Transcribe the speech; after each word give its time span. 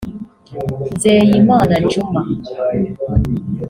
Nizeyimana 0.89 1.73
Djuma 1.87 2.21